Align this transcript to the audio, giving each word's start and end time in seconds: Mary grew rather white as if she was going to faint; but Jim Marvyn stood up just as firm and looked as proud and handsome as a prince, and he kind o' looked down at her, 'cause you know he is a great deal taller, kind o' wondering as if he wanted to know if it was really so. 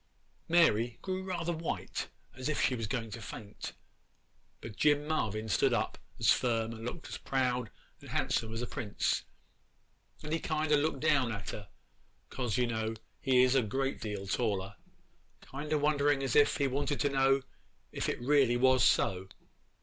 Mary 0.47 0.97
grew 1.03 1.21
rather 1.21 1.53
white 1.53 2.07
as 2.33 2.49
if 2.49 2.59
she 2.59 2.73
was 2.73 2.87
going 2.87 3.11
to 3.11 3.21
faint; 3.21 3.73
but 4.59 4.75
Jim 4.75 5.07
Marvyn 5.07 5.47
stood 5.47 5.73
up 5.73 5.99
just 6.17 6.31
as 6.33 6.39
firm 6.39 6.73
and 6.73 6.83
looked 6.83 7.07
as 7.09 7.19
proud 7.19 7.69
and 7.99 8.09
handsome 8.09 8.51
as 8.51 8.63
a 8.63 8.65
prince, 8.65 9.25
and 10.23 10.33
he 10.33 10.39
kind 10.39 10.71
o' 10.71 10.75
looked 10.75 11.01
down 11.01 11.31
at 11.31 11.51
her, 11.51 11.69
'cause 12.31 12.57
you 12.57 12.65
know 12.65 12.95
he 13.19 13.43
is 13.43 13.53
a 13.53 13.61
great 13.61 14.01
deal 14.01 14.25
taller, 14.25 14.75
kind 15.41 15.71
o' 15.71 15.77
wondering 15.77 16.23
as 16.23 16.35
if 16.35 16.57
he 16.57 16.65
wanted 16.65 16.99
to 17.01 17.09
know 17.09 17.43
if 17.91 18.09
it 18.09 18.17
was 18.21 18.27
really 18.27 18.79
so. 18.79 19.27